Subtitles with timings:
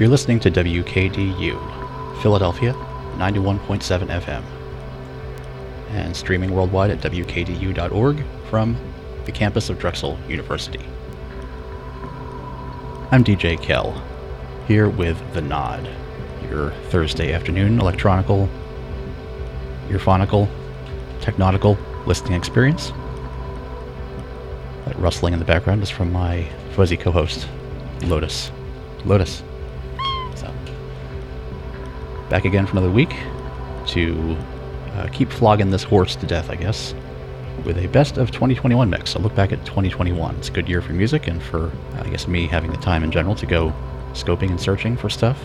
[0.00, 2.72] You're listening to WKDU, Philadelphia,
[3.18, 4.42] 91.7 FM,
[5.90, 8.78] and streaming worldwide at WKDU.org from
[9.26, 10.80] the campus of Drexel University.
[13.10, 14.02] I'm DJ Kel,
[14.66, 15.86] here with The Nod,
[16.48, 18.48] your Thursday afternoon electronical,
[19.90, 20.48] earphonical,
[21.20, 21.76] technautical
[22.06, 22.90] listening experience.
[24.86, 27.46] That rustling in the background is from my fuzzy co-host,
[28.04, 28.50] Lotus.
[29.04, 29.42] Lotus.
[32.30, 33.12] So, back again for another week
[33.88, 34.36] to
[34.94, 36.94] uh, keep flogging this horse to death, I guess,
[37.64, 39.16] with a best of 2021 mix.
[39.16, 40.36] A look back at 2021.
[40.36, 43.10] It's a good year for music and for, I guess, me having the time in
[43.10, 43.72] general to go
[44.12, 45.42] scoping and searching for stuff.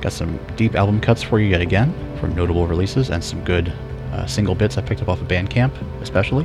[0.00, 3.68] Got some deep album cuts for you yet again from notable releases and some good
[4.12, 6.44] uh, single bits I picked up off of Bandcamp, especially.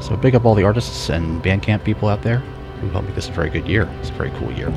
[0.00, 2.38] So big up all the artists and Bandcamp people out there
[2.80, 3.90] who helped make this a very good year.
[4.00, 4.72] It's a very cool year.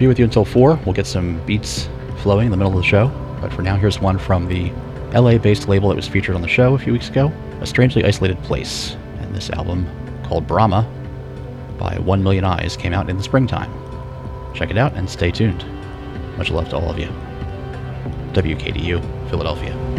[0.00, 0.80] Be with you until 4.
[0.86, 1.86] We'll get some beats
[2.22, 3.08] flowing in the middle of the show.
[3.42, 4.72] But for now, here's one from the
[5.12, 8.02] LA based label that was featured on the show a few weeks ago A Strangely
[8.02, 8.96] Isolated Place.
[9.18, 9.86] And this album,
[10.24, 10.90] called Brahma
[11.78, 13.70] by 1 Million Eyes, came out in the springtime.
[14.54, 15.66] Check it out and stay tuned.
[16.38, 17.08] Much love to all of you.
[18.32, 19.89] WKDU, Philadelphia.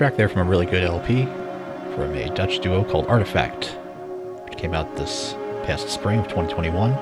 [0.00, 1.24] Track there from a really good LP
[1.94, 3.66] from a Dutch duo called Artefakt,
[4.46, 6.92] which came out this past spring of 2021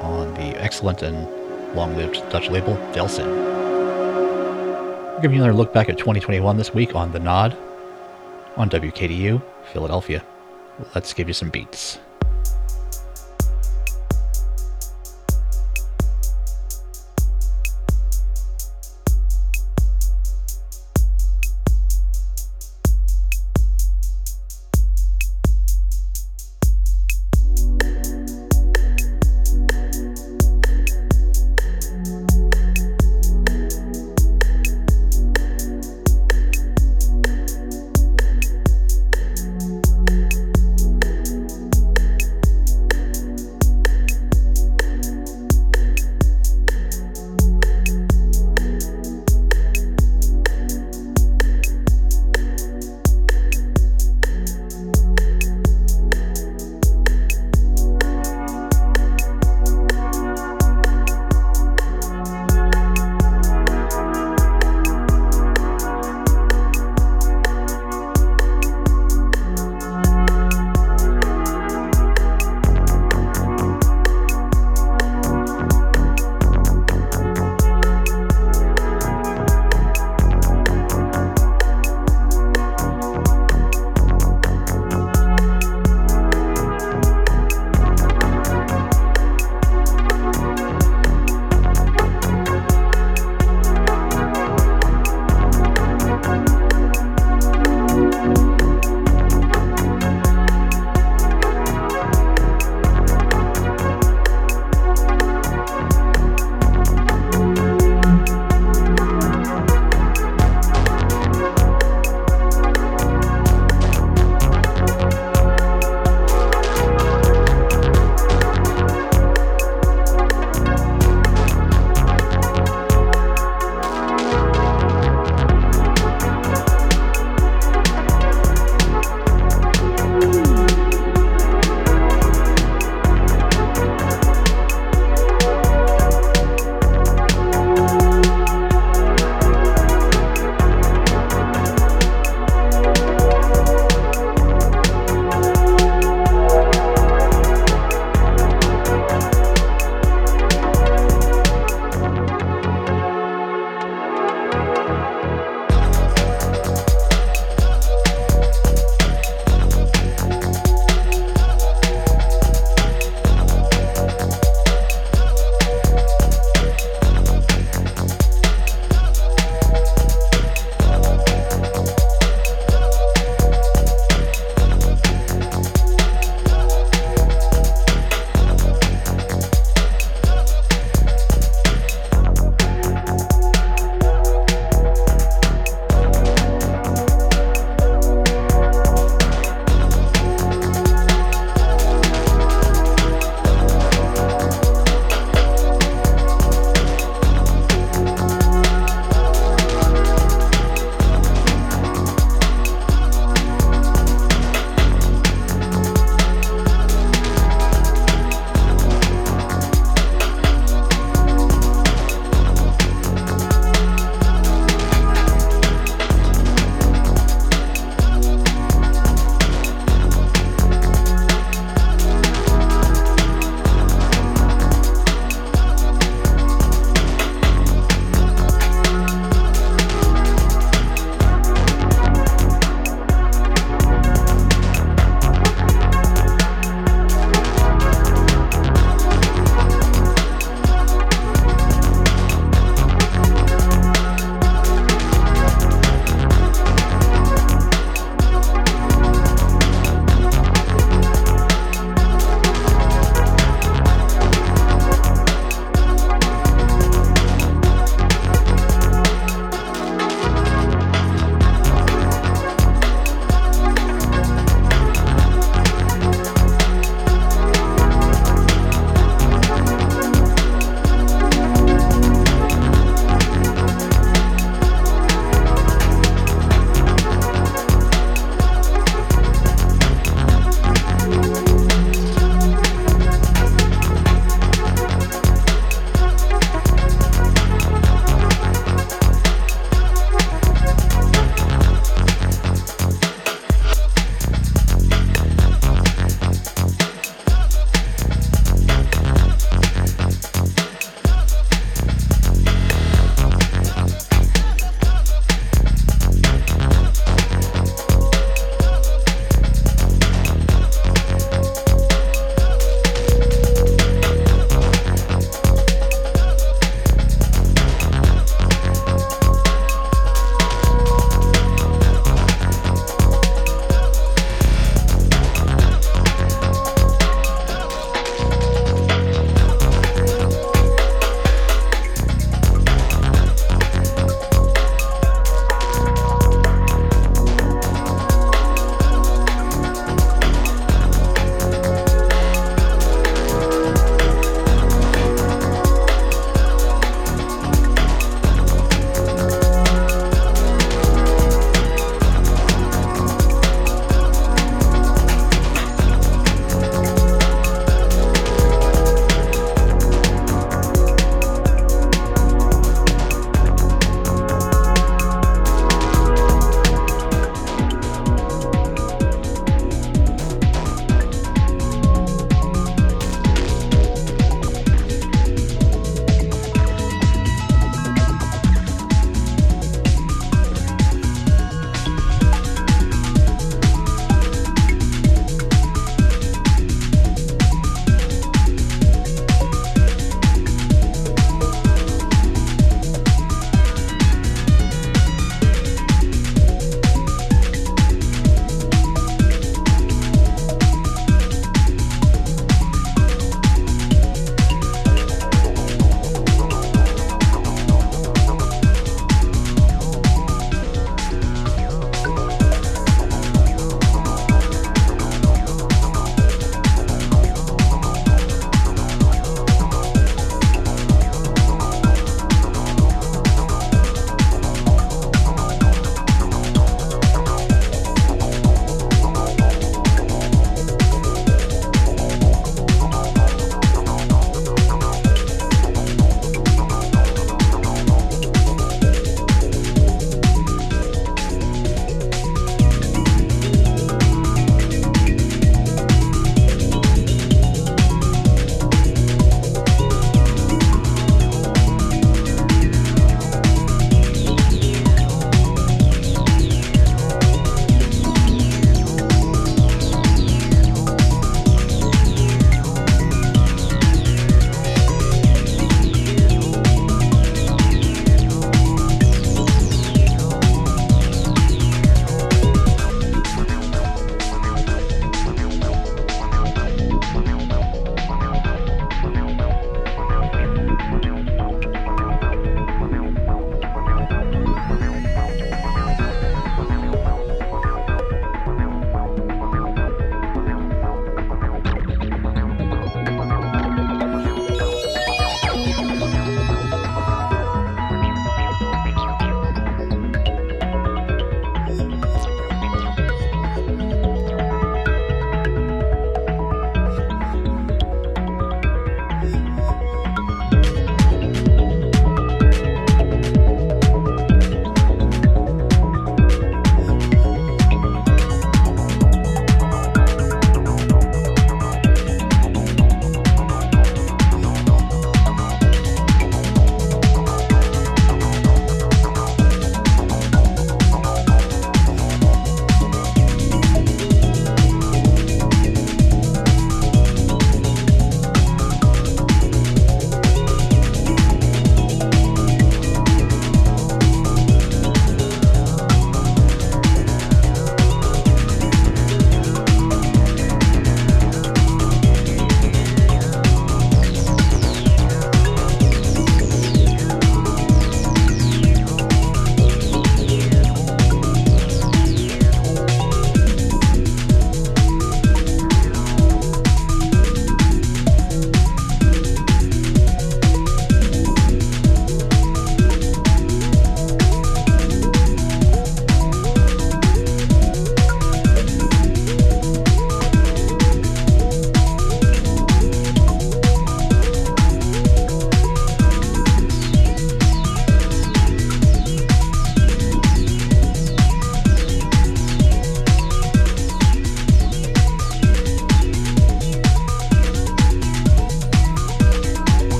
[0.00, 1.26] on the excellent and
[1.74, 3.26] long-lived Dutch label Delsin.
[5.12, 7.56] We're giving you another look back at 2021 this week on The Nod
[8.56, 9.42] on WKDU,
[9.72, 10.24] Philadelphia.
[10.94, 11.98] Let's give you some beats.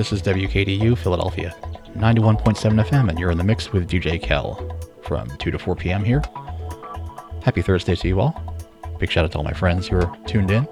[0.00, 1.54] This is WKDU Philadelphia,
[1.94, 6.02] 91.7 FM, and you're in the mix with DJ Kel from 2 to 4 p.m.
[6.02, 6.22] here.
[7.42, 8.42] Happy Thursday to you all.
[8.98, 10.68] Big shout out to all my friends who are tuned in,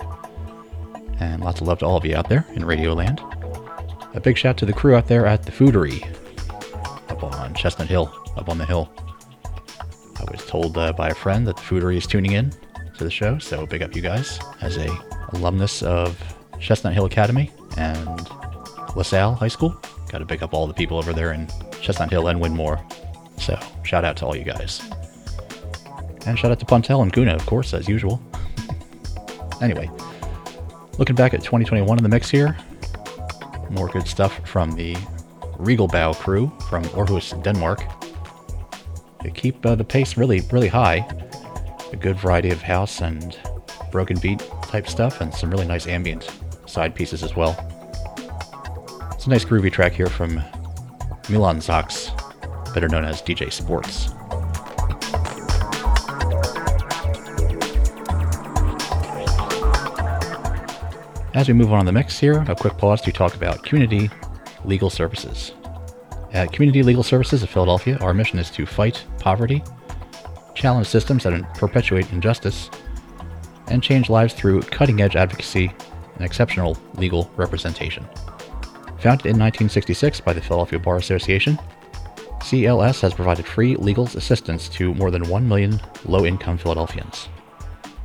[1.18, 3.20] and lots of love to all of you out there in Radio Land.
[4.14, 6.02] A big shout out to the crew out there at the Foodery
[7.08, 8.92] up on Chestnut Hill, up on the hill.
[10.16, 12.52] I was told uh, by a friend that the Foodery is tuning in
[12.98, 14.38] to the show, so big up you guys.
[14.60, 14.88] As a
[15.32, 16.20] alumnus of
[16.60, 18.28] Chestnut Hill Academy and
[18.94, 19.74] LaSalle High School,
[20.10, 21.48] got to big up all the people over there in
[21.80, 22.78] Chestnut Hill and Wyndmoor.
[23.40, 24.82] So shout out to all you guys.
[26.28, 28.20] And shout out to Pontel and Guna, of course, as usual.
[29.62, 29.90] anyway,
[30.98, 32.54] looking back at 2021 in the mix here,
[33.70, 34.94] more good stuff from the
[35.56, 37.82] Regelbau crew from Aarhus, Denmark.
[39.22, 40.96] They keep uh, the pace really, really high.
[41.94, 43.34] A good variety of house and
[43.90, 46.30] broken beat type stuff, and some really nice ambient
[46.66, 47.56] side pieces as well.
[49.14, 50.42] It's a nice groovy track here from
[51.30, 52.14] Milan Zox,
[52.74, 54.10] better known as DJ Sports.
[61.38, 64.10] As we move on in the mix here, a quick pause to talk about community
[64.64, 65.52] legal services.
[66.32, 69.62] At Community Legal Services of Philadelphia, our mission is to fight poverty,
[70.56, 72.70] challenge systems that perpetuate injustice,
[73.68, 75.72] and change lives through cutting edge advocacy
[76.16, 78.02] and exceptional legal representation.
[78.98, 81.56] Founded in 1966 by the Philadelphia Bar Association,
[82.40, 87.28] CLS has provided free legal assistance to more than 1 million low income Philadelphians.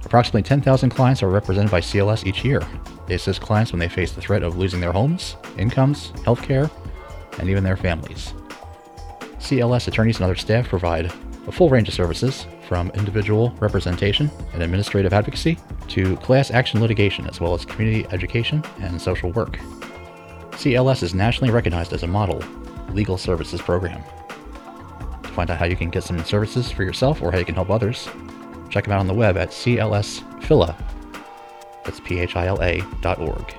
[0.06, 2.62] Approximately 10,000 clients are represented by CLS each year.
[3.08, 6.70] They assist clients when they face the threat of losing their homes, incomes, healthcare,
[7.40, 8.34] and even their families.
[9.40, 11.12] CLS attorneys and other staff provide
[11.48, 15.58] a full range of services from individual representation and administrative advocacy
[15.90, 19.58] to class action litigation, as well as community education and social work.
[20.52, 22.42] CLS is nationally recognized as a model
[22.94, 24.02] legal services program.
[25.24, 27.56] To find out how you can get some services for yourself or how you can
[27.56, 28.08] help others,
[28.74, 30.76] check them out on the web at clsphila.
[31.86, 33.56] That's P-H-I-L-A dot org.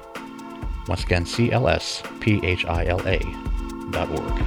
[0.89, 3.19] Once again, C-L-S-P-H-I-L-A
[3.93, 4.45] dot org.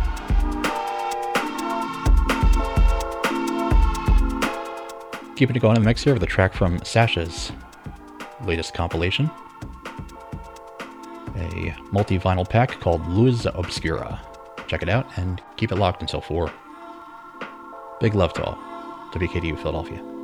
[5.37, 7.53] Keeping it going in the mix here with a track from Sasha's
[8.43, 9.31] latest compilation.
[11.37, 14.19] A multi vinyl pack called Luzoscura.
[14.67, 16.51] Check it out and keep it locked until 4.
[18.01, 18.57] Big love to all.
[19.13, 20.16] WKDU Philadelphia.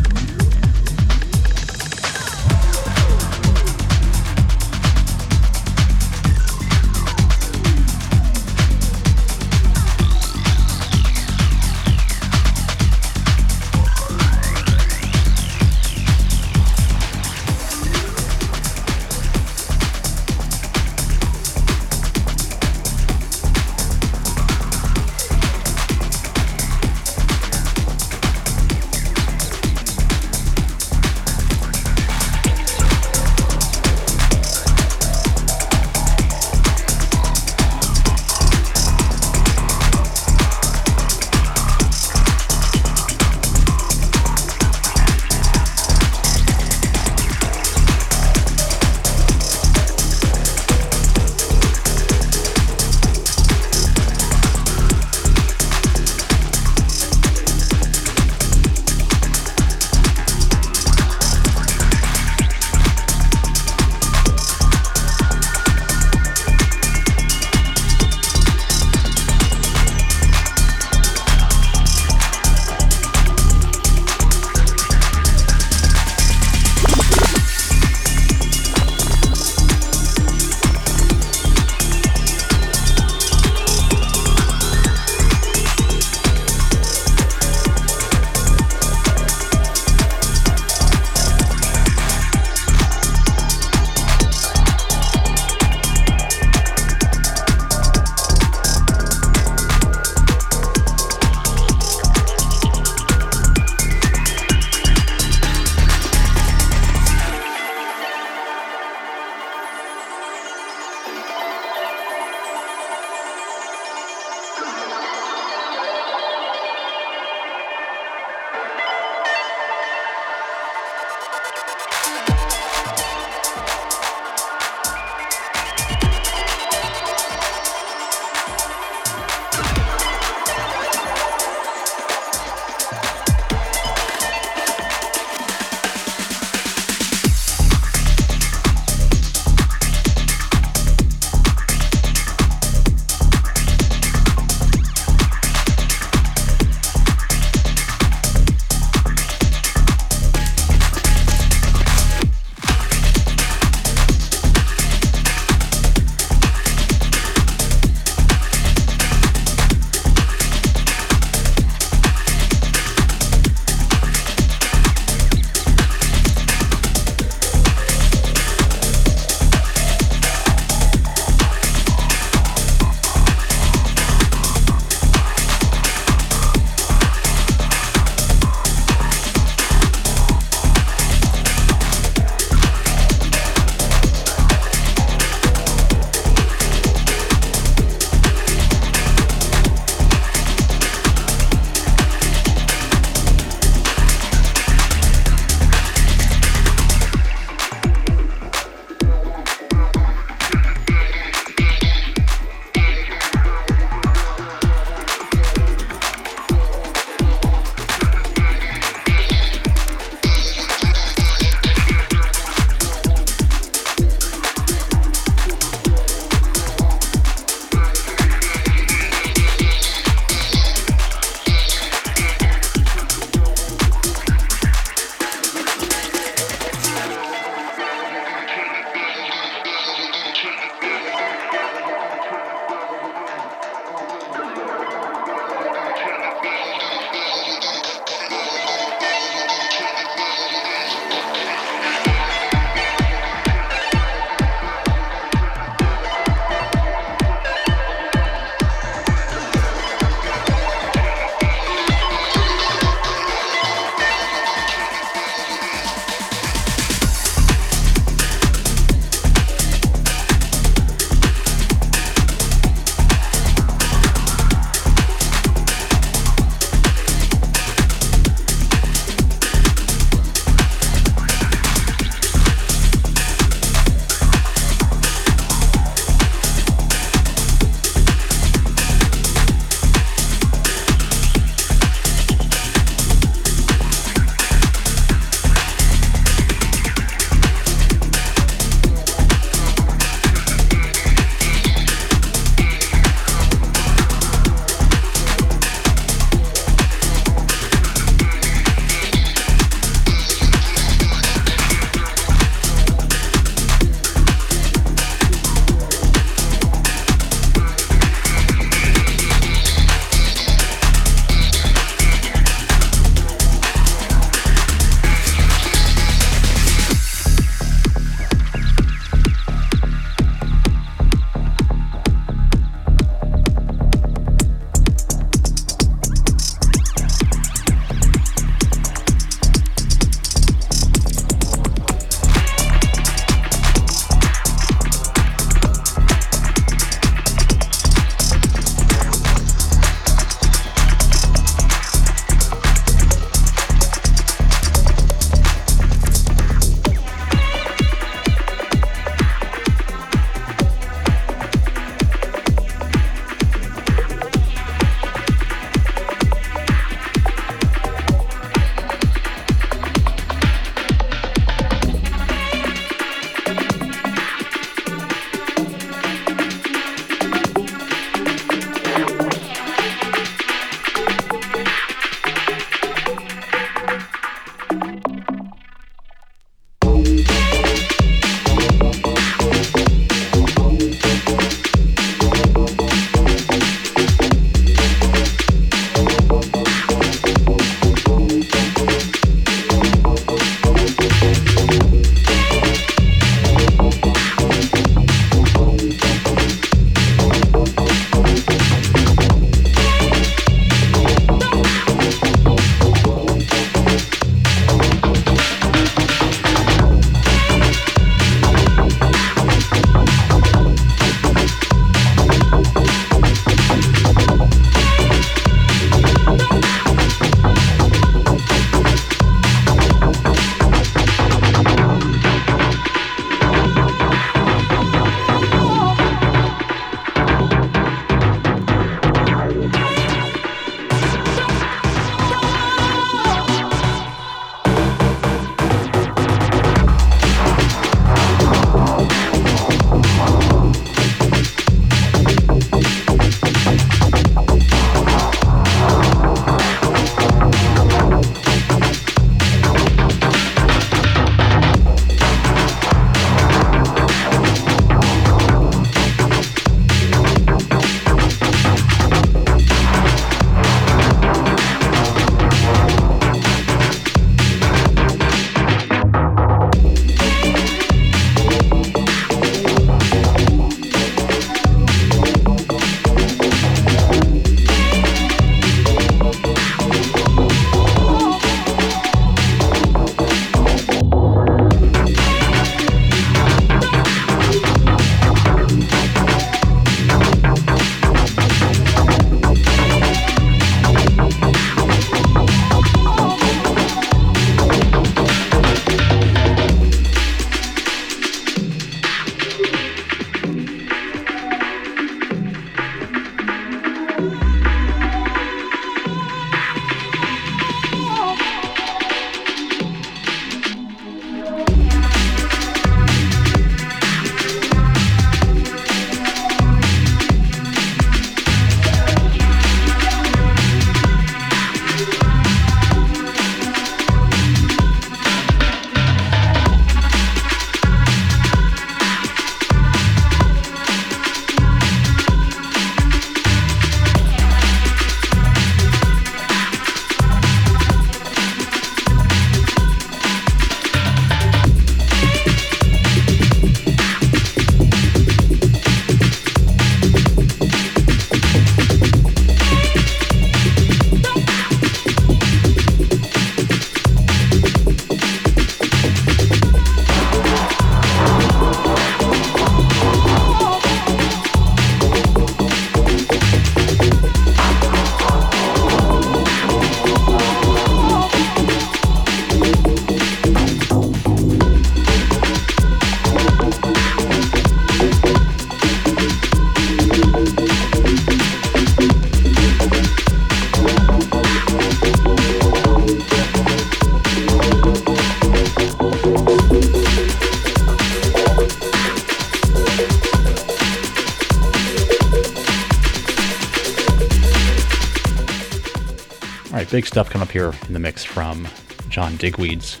[596.90, 598.66] Big stuff coming up here in the mix from
[599.08, 600.00] John Digweed's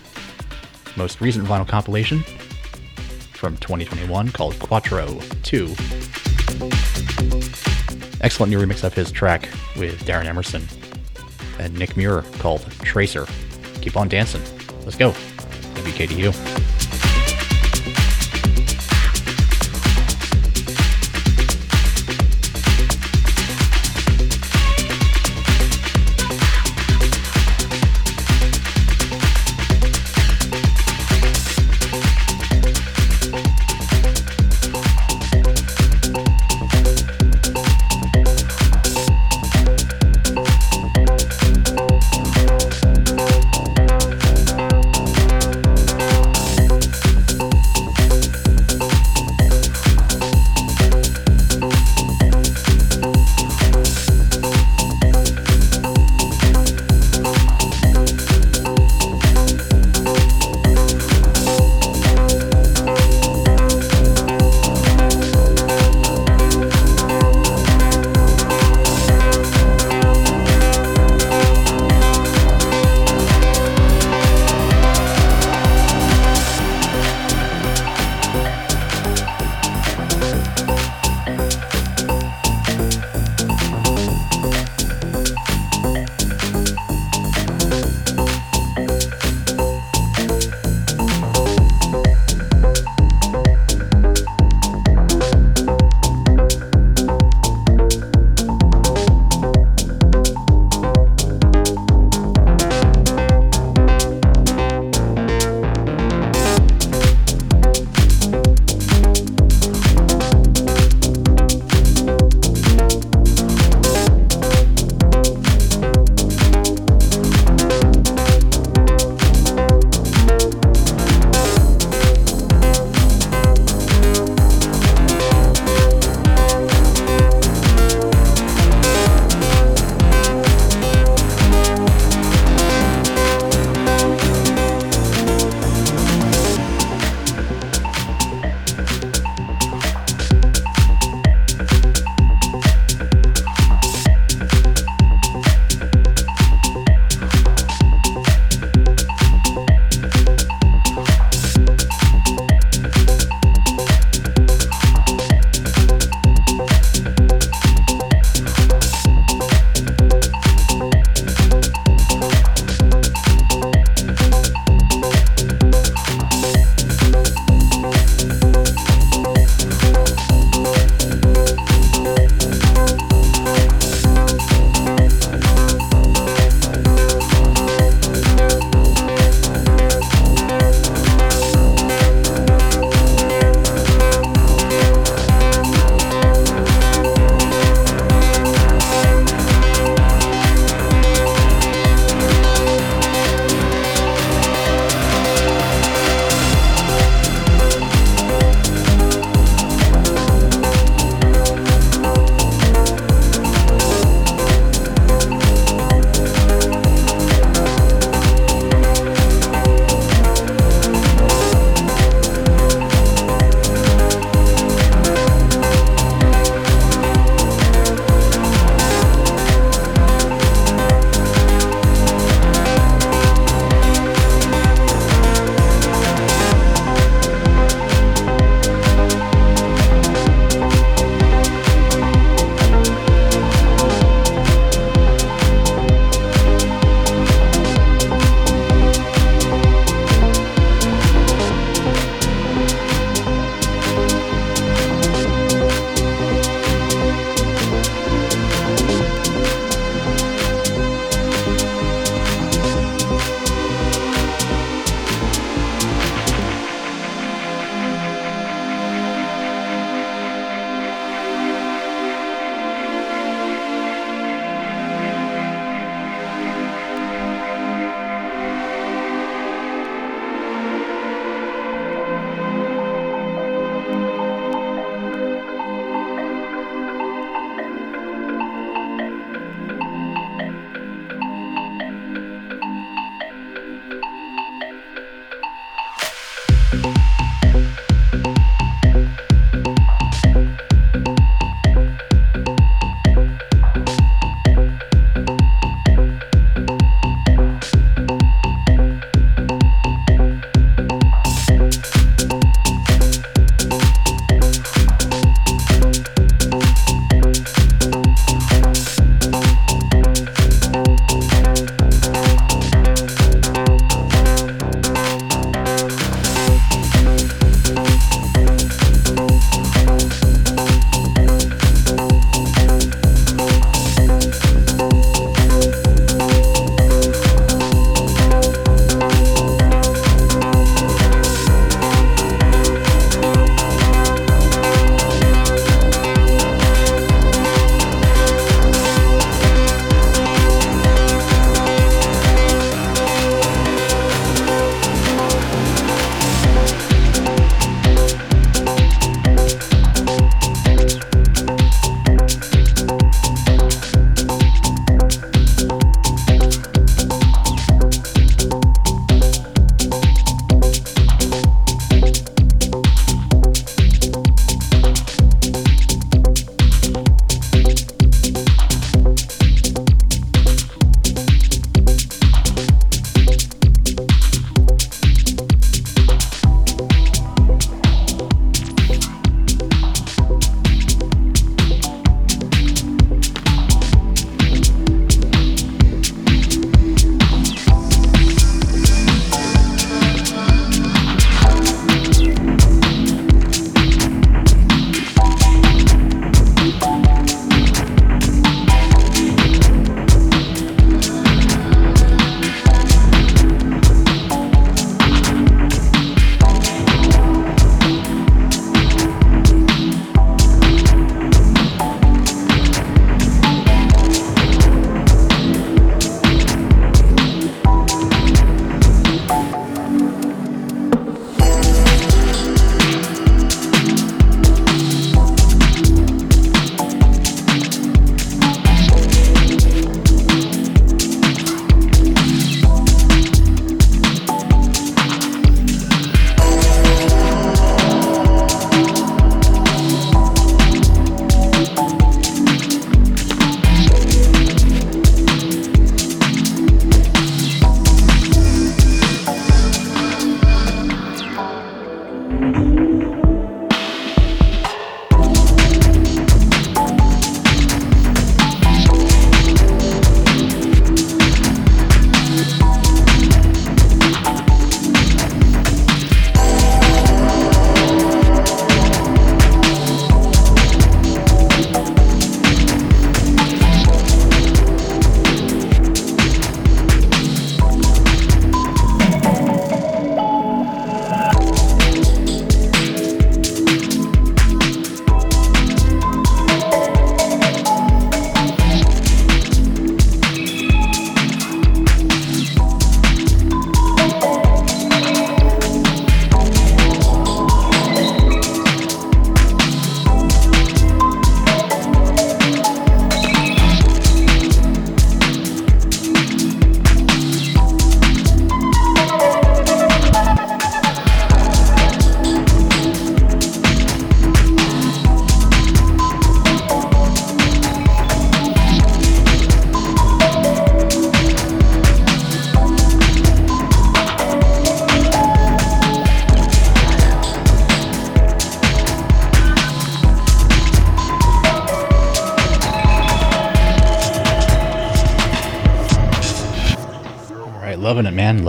[0.96, 2.24] most recent vinyl compilation
[3.32, 5.66] from 2021 called Quattro 2.
[8.20, 10.66] Excellent new remix of his track with Darren Emerson
[11.58, 13.26] and Nick Muir called Tracer.
[13.80, 14.42] Keep on dancing.
[14.84, 15.12] Let's go.
[15.12, 16.69] WKDU.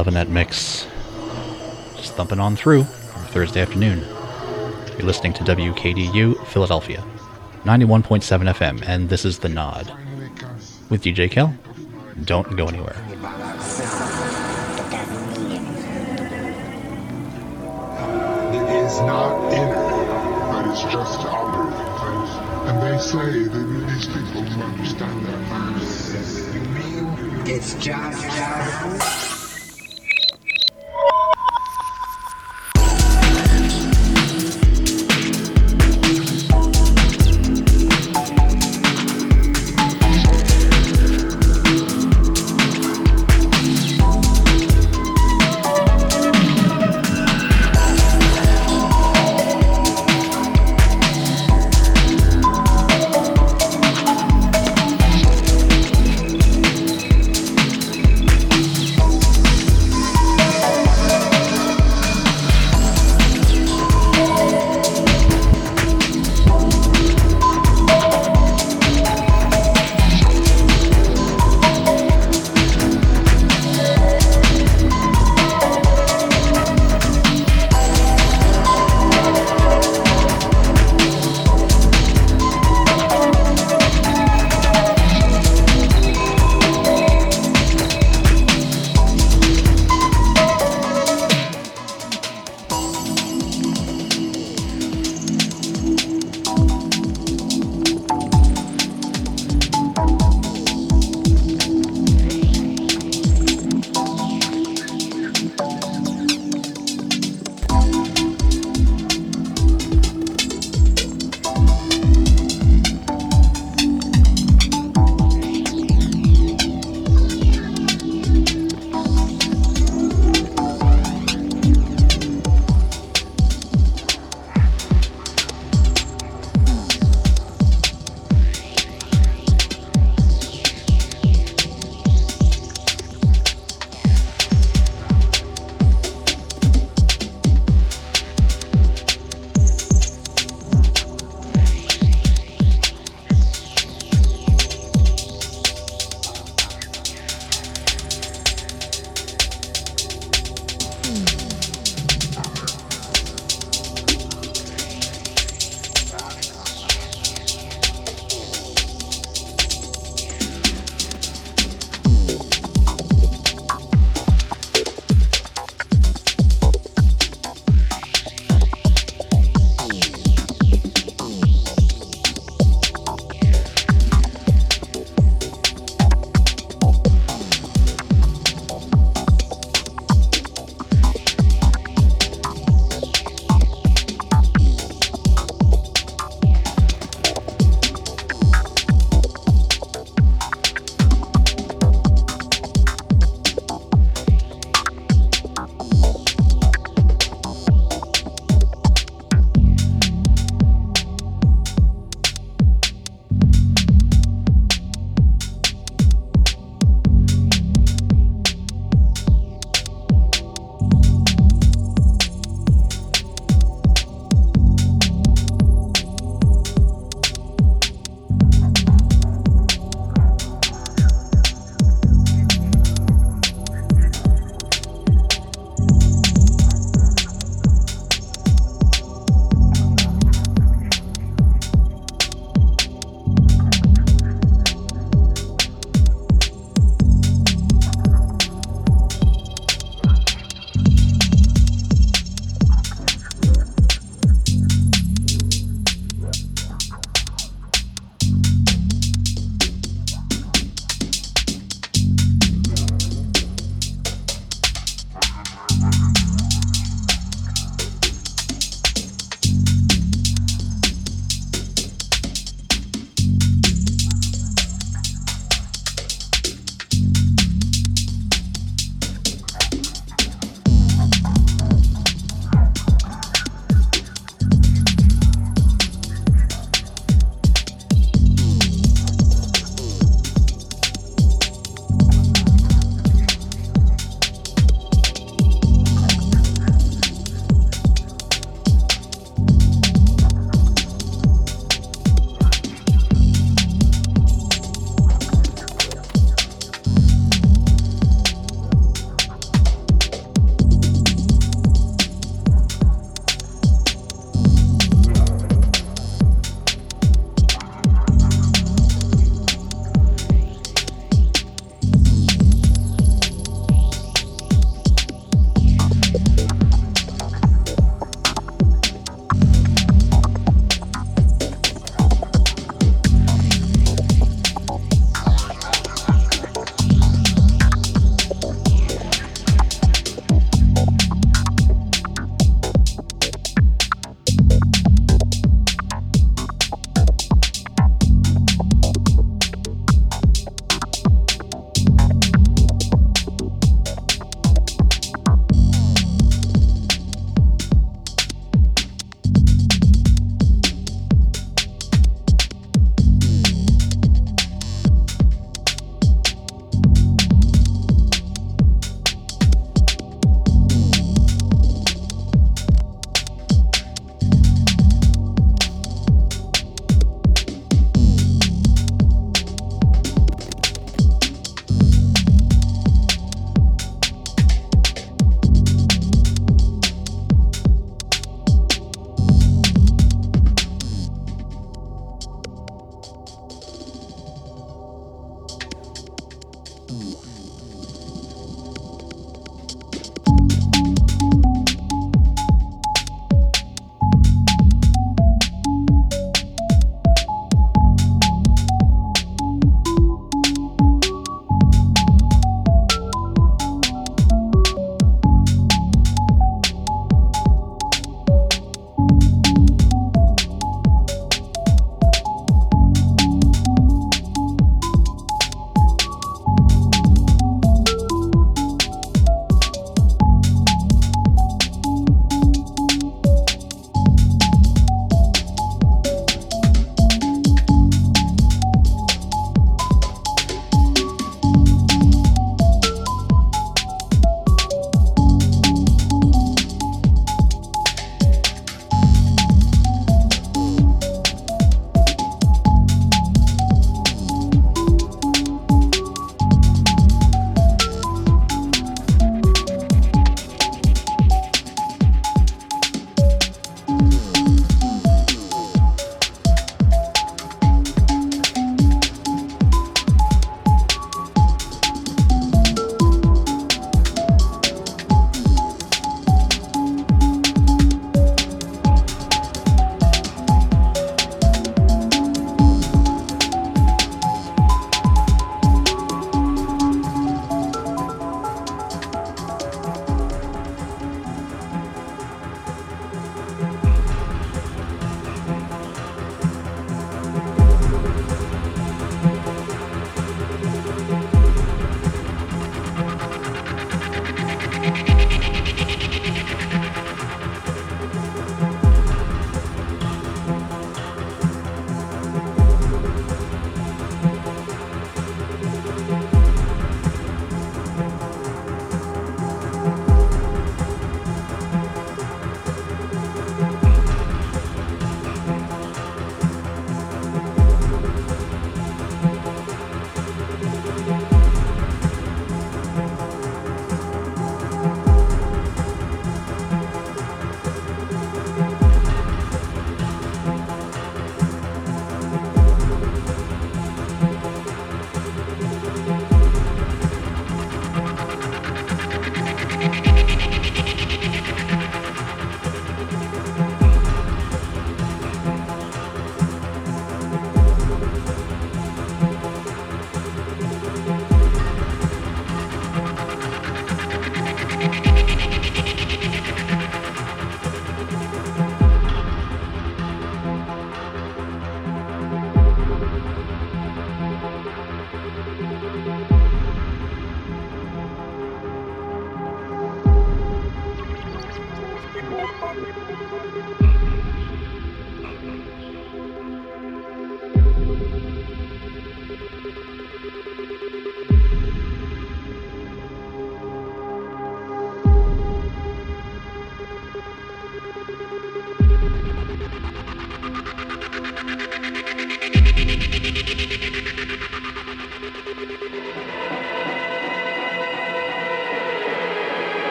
[0.00, 0.30] Loving it, man.
[0.30, 0.86] Loving that mix.
[1.96, 2.84] Just thumping on through
[3.32, 3.98] Thursday afternoon.
[4.96, 7.04] You're listening to WKDU Philadelphia,
[7.64, 9.92] 91.7 FM, and this is The Nod.
[10.88, 11.54] With DJ Kel.
[12.24, 12.96] Don't go anywhere.
[18.56, 19.74] It is not inner,
[20.50, 21.70] but it's just outer.
[22.68, 25.40] And they say that these people who understand that.
[26.54, 29.29] You mean It's just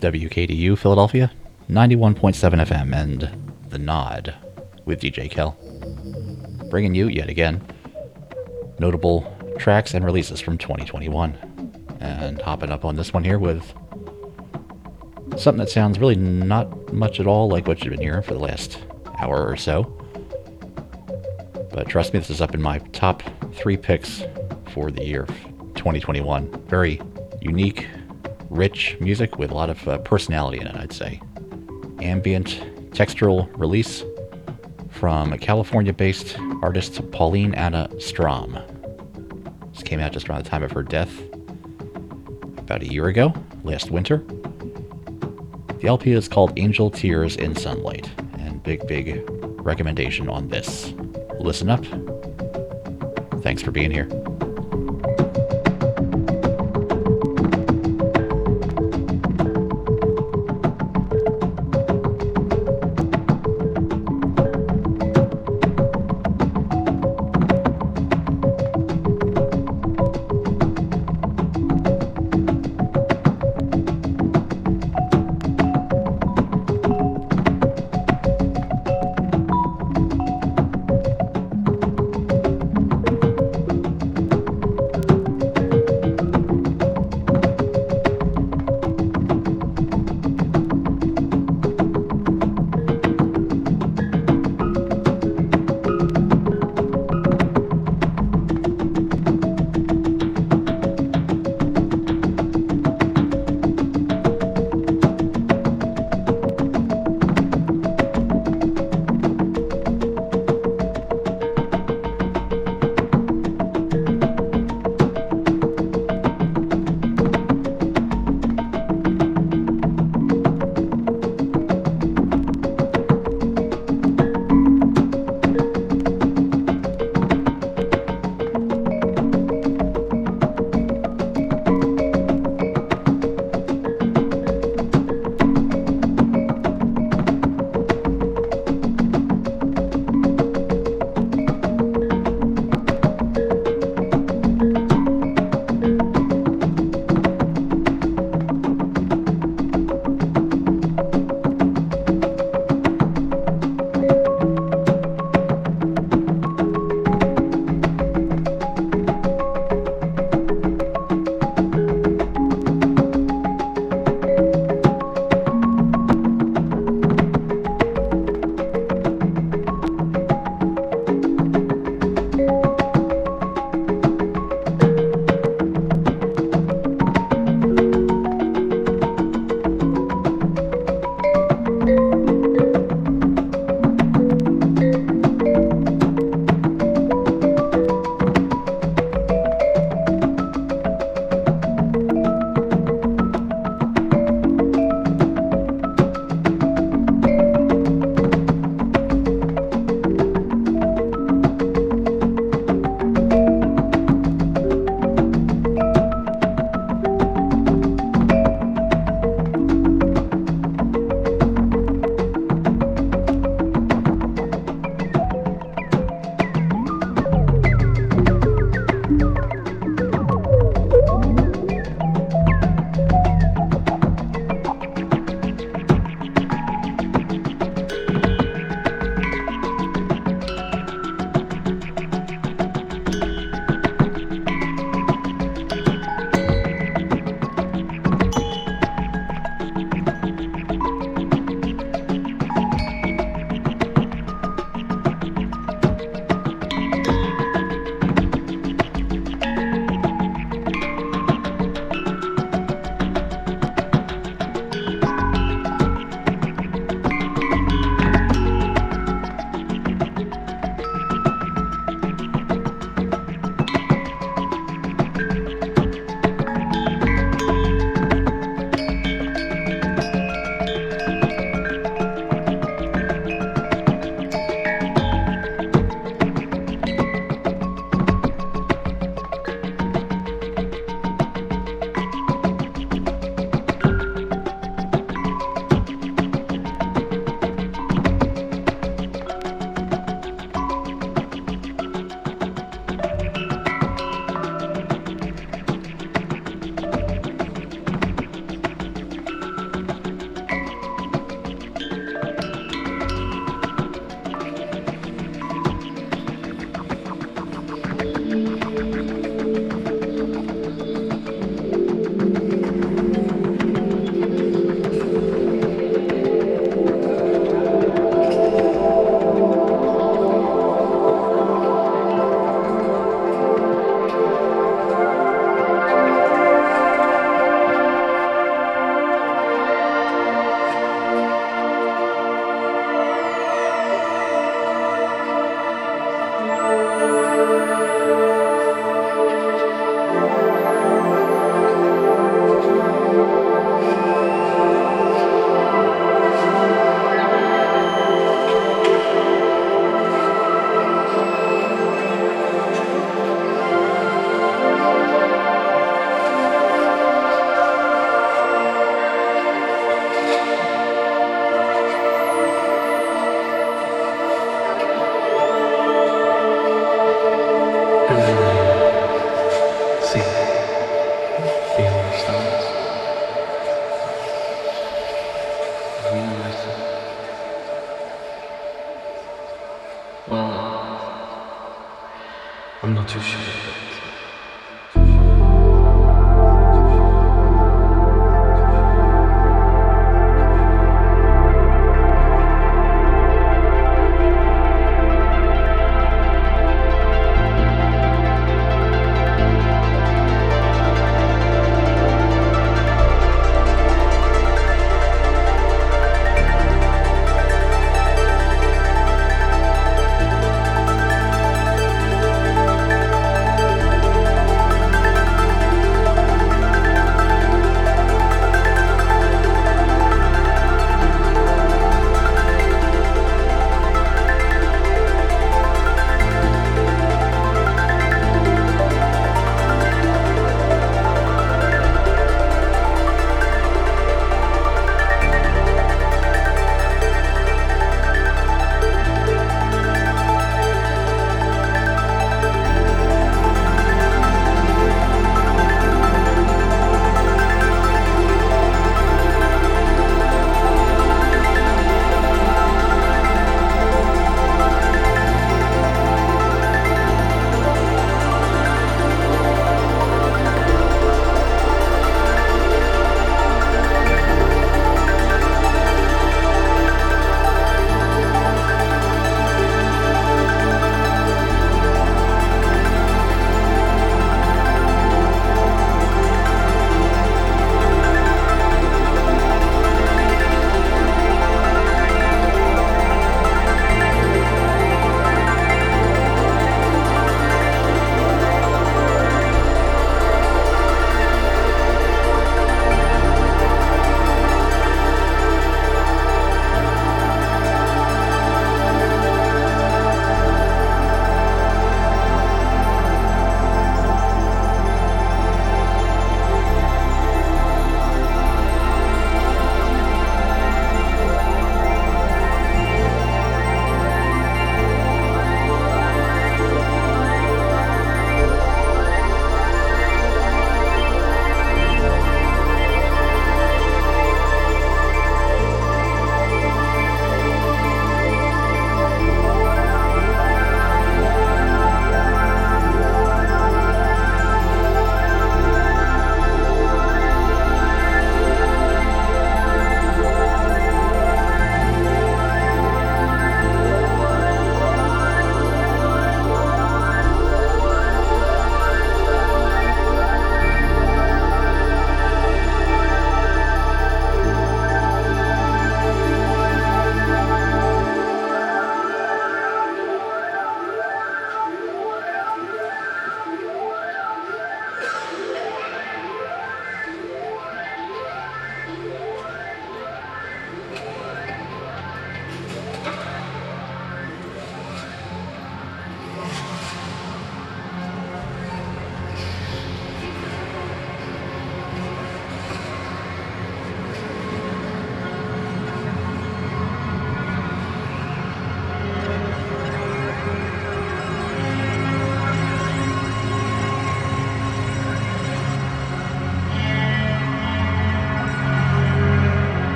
[0.00, 1.30] WKDU Philadelphia,
[1.68, 2.34] 91.7
[2.66, 4.34] FM, and The Nod
[4.84, 5.56] with DJ Kel.
[6.70, 7.60] Bringing you, yet again,
[8.78, 11.36] notable tracks and releases from 2021.
[12.00, 13.74] And hopping up on this one here with
[15.36, 18.40] something that sounds really not much at all like what you've been hearing for the
[18.40, 18.78] last
[19.18, 19.82] hour or so.
[21.72, 23.22] But trust me, this is up in my top
[23.54, 24.22] three picks
[24.72, 25.26] for the year
[25.74, 26.50] 2021.
[26.66, 27.00] Very
[27.40, 27.86] unique,
[28.58, 31.20] rich music with a lot of uh, personality in it, I'd say.
[32.00, 32.60] Ambient,
[32.90, 34.02] textural release
[34.90, 38.58] from a California based artist Pauline Anna Strom.
[39.72, 41.22] This came out just around the time of her death,
[42.58, 43.32] about a year ago,
[43.62, 44.24] last winter.
[45.78, 48.10] The LP is called Angel Tears in Sunlight,
[48.40, 49.24] and big, big
[49.60, 50.92] recommendation on this.
[51.38, 51.84] Listen up.
[53.40, 54.08] Thanks for being here.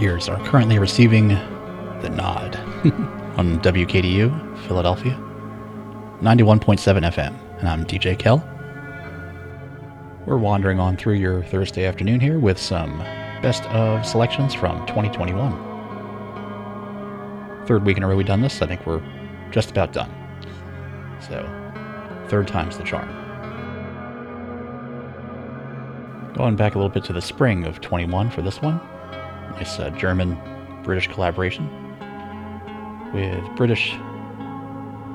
[0.00, 2.56] Ears are currently receiving the nod
[3.36, 5.12] on WKDU, Philadelphia,
[6.22, 8.42] 91.7 FM, and I'm DJ Kel.
[10.24, 12.96] We're wandering on through your Thursday afternoon here with some
[13.42, 15.66] best of selections from 2021.
[17.66, 18.62] Third week in a row we've done this.
[18.62, 19.02] I think we're
[19.50, 20.10] just about done.
[21.20, 21.46] So,
[22.28, 23.06] third time's the charm.
[26.32, 28.80] Going back a little bit to the spring of 21 for this one.
[29.50, 30.38] Nice uh, German
[30.82, 31.68] British collaboration
[33.12, 33.92] with British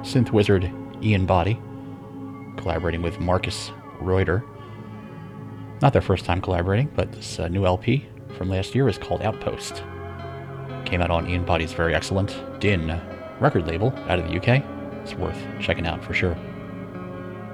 [0.02, 0.72] synth wizard
[1.02, 1.60] Ian Boddy,
[2.58, 4.44] collaborating with Markus Reuter.
[5.82, 8.06] Not their first time collaborating, but this uh, new LP
[8.38, 9.84] from last year is called Outpost.
[10.86, 12.30] Came out on Ian Boddy's very excellent
[12.60, 13.02] DiN
[13.42, 14.64] record label out of the UK.
[15.04, 16.38] It's worth checking out for sure.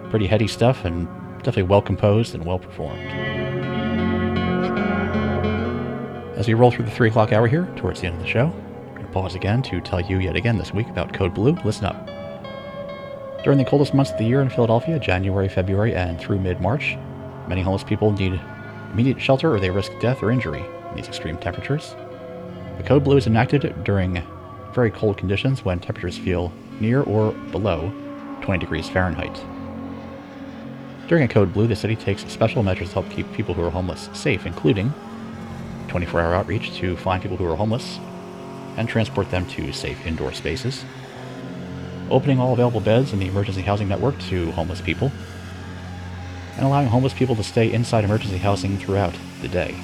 [0.09, 3.40] Pretty heady stuff and definitely well composed and well performed.
[6.41, 8.47] As we roll through the 3 o'clock hour here, towards the end of the show,
[8.47, 11.55] I'm going to pause again to tell you yet again this week about Code Blue.
[11.63, 12.07] Listen up.
[13.43, 16.97] During the coldest months of the year in Philadelphia, January, February, and through mid March,
[17.47, 18.41] many homeless people need
[18.91, 21.95] immediate shelter or they risk death or injury in these extreme temperatures.
[22.77, 24.23] The Code Blue is enacted during
[24.73, 27.93] very cold conditions when temperatures feel near or below
[28.41, 29.39] 20 degrees Fahrenheit.
[31.07, 33.69] During a Code Blue, the city takes special measures to help keep people who are
[33.69, 34.91] homeless safe, including
[35.91, 37.99] 24 hour outreach to find people who are homeless
[38.77, 40.85] and transport them to safe indoor spaces,
[42.09, 45.11] opening all available beds in the emergency housing network to homeless people,
[46.55, 49.75] and allowing homeless people to stay inside emergency housing throughout the day.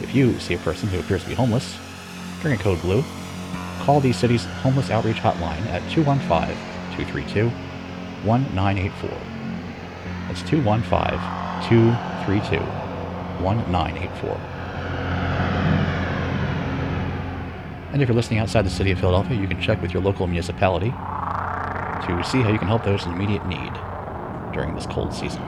[0.00, 1.76] If you see a person who appears to be homeless,
[2.40, 3.04] during a Code Blue,
[3.80, 6.56] call the city's homeless outreach hotline at 215
[6.96, 7.50] 232
[8.26, 9.10] 1984.
[10.28, 12.64] That's 215 232
[13.44, 14.49] 1984.
[17.92, 20.26] And if you're listening outside the city of Philadelphia, you can check with your local
[20.26, 23.72] municipality to see how you can help those in immediate need
[24.52, 25.42] during this cold season.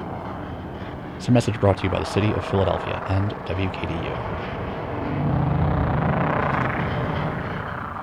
[1.16, 4.42] It's a message brought to you by the City of Philadelphia and WKDU.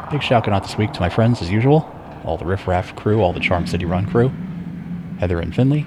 [0.09, 1.93] Big shout out this week to my friends, as usual,
[2.23, 4.31] all the Riff Raff crew, all the Charm City Run crew,
[5.19, 5.85] Heather and Finley,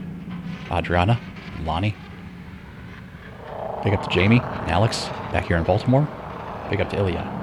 [0.70, 1.18] Adriana,
[1.56, 1.96] and Lonnie.
[3.82, 6.06] Big up to Jamie and Alex back here in Baltimore.
[6.70, 7.41] Big up to Ilya.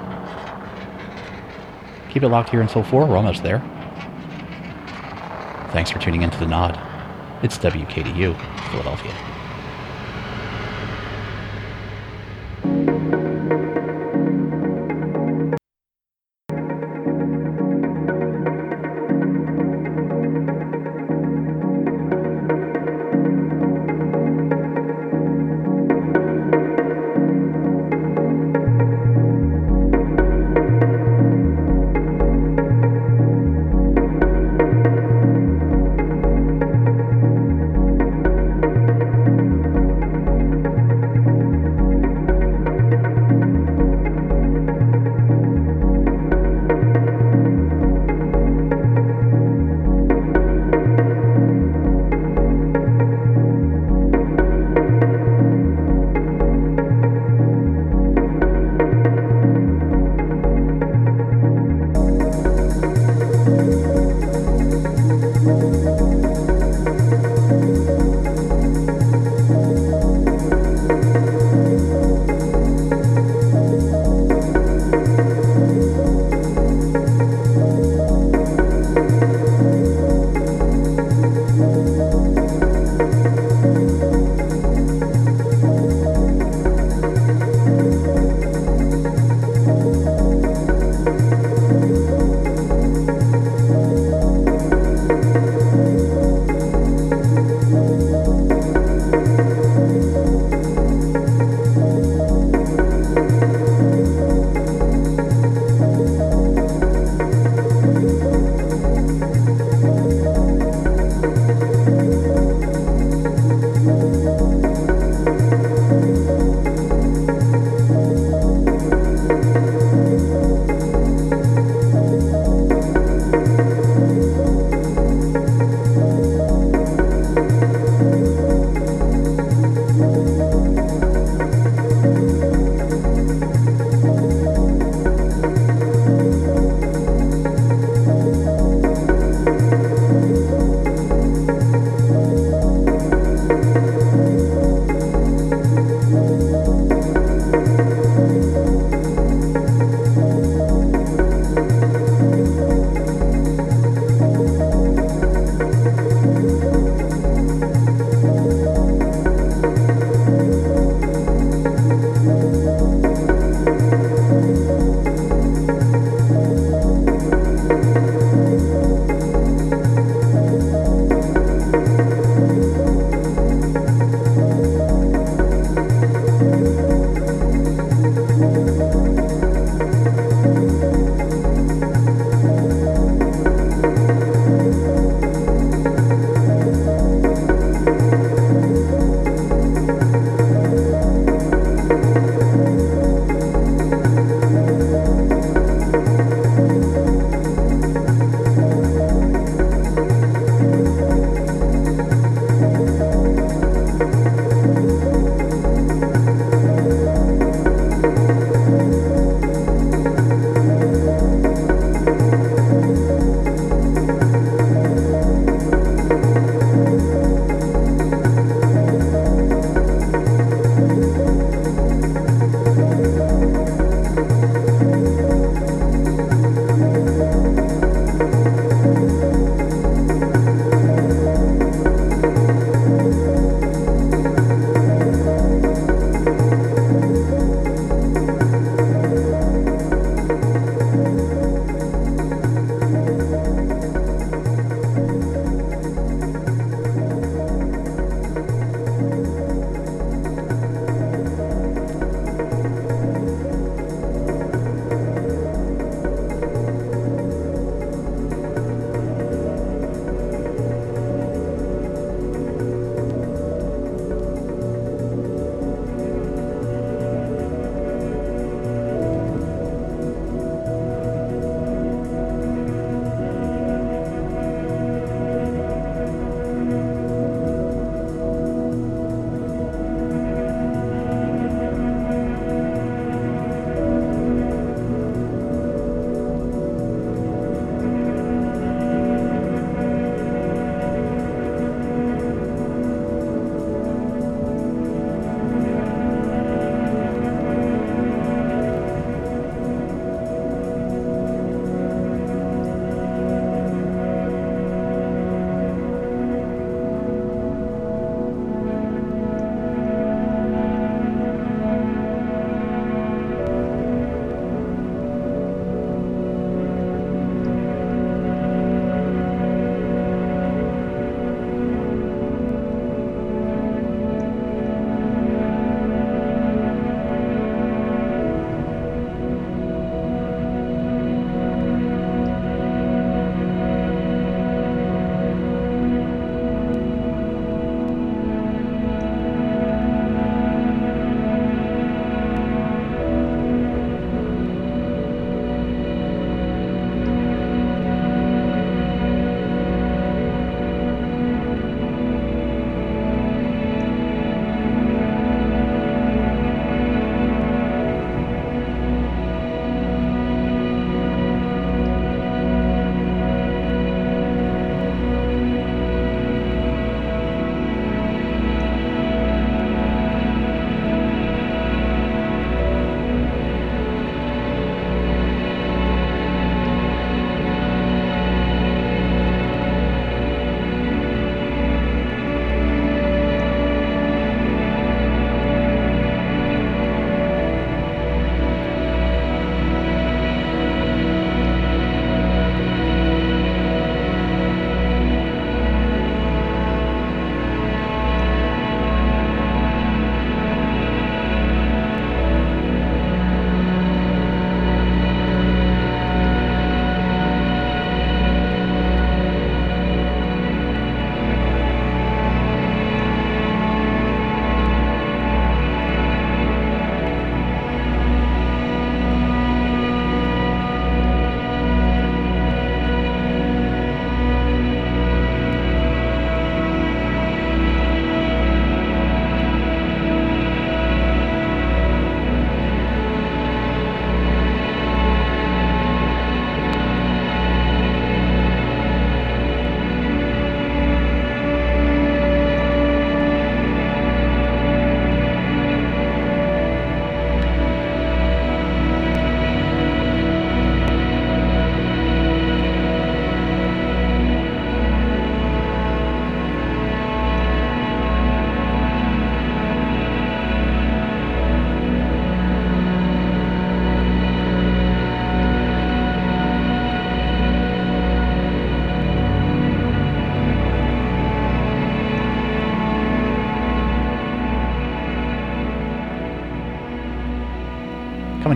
[2.10, 3.06] Keep it locked here until 4.
[3.06, 3.60] We're almost there.
[5.72, 6.78] Thanks for tuning in to The Nod.
[7.42, 8.36] It's WKDU,
[8.70, 9.29] Philadelphia.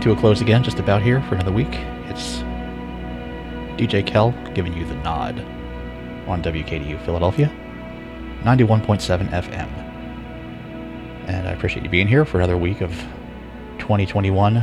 [0.05, 1.79] To a close again, just about here for another week.
[2.09, 2.43] It's
[3.75, 5.39] DJ Kel giving you the nod
[6.27, 7.47] on WKDU Philadelphia,
[8.43, 9.67] 91.7 FM.
[11.27, 12.91] And I appreciate you being here for another week of
[13.79, 14.57] 2021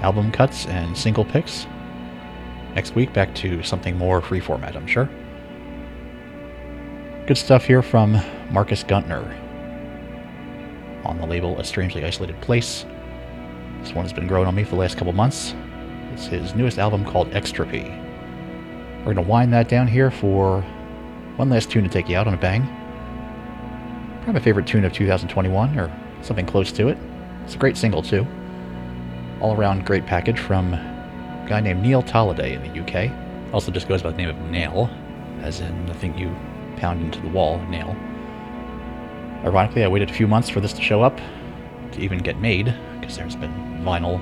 [0.00, 1.66] album cuts and single picks.
[2.74, 5.10] Next week, back to something more free format, I'm sure.
[7.26, 8.18] Good stuff here from
[8.50, 9.38] Marcus Guentner
[11.04, 12.86] on the label A Strangely Isolated Place.
[13.82, 15.54] This one has been growing on me for the last couple months.
[16.12, 17.98] It's his newest album called Extropy.
[18.98, 20.60] We're going to wind that down here for
[21.36, 22.62] one last tune to take you out on a bang.
[24.18, 25.90] Probably my favorite tune of 2021, or
[26.22, 26.98] something close to it.
[27.44, 28.24] It's a great single, too.
[29.40, 33.10] All around great package from a guy named Neil Tolliday in the UK.
[33.52, 34.88] Also just goes by the name of Nail,
[35.40, 36.32] as in the thing you
[36.76, 37.96] pound into the wall, nail.
[39.44, 41.16] Ironically, I waited a few months for this to show up,
[41.90, 44.20] to even get made, because there's been vinyl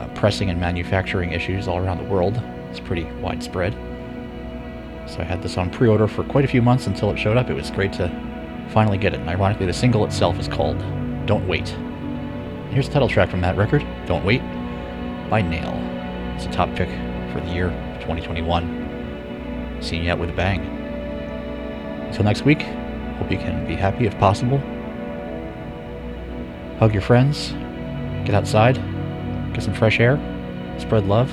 [0.00, 2.40] uh, pressing and manufacturing issues all around the world.
[2.70, 3.72] It's pretty widespread.
[5.06, 7.36] So I had this on pre order for quite a few months until it showed
[7.36, 7.50] up.
[7.50, 8.08] It was great to
[8.70, 9.20] finally get it.
[9.20, 10.78] And ironically, the single itself is called
[11.26, 11.68] Don't Wait.
[12.70, 14.40] Here's the title track from that record Don't Wait
[15.28, 15.72] by Nail.
[16.36, 16.88] It's a top pick
[17.32, 17.68] for the year
[18.00, 19.78] 2021.
[19.80, 20.60] Seeing you out with a bang.
[22.06, 24.58] Until next week, hope you can be happy if possible.
[26.78, 27.54] Hug your friends,
[28.24, 28.76] get outside,
[29.52, 30.16] get some fresh air,
[30.78, 31.30] spread love,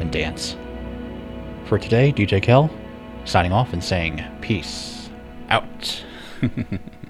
[0.00, 0.56] and dance.
[1.66, 2.70] For today, DJ Kel
[3.24, 5.08] signing off and saying peace
[5.48, 6.04] out.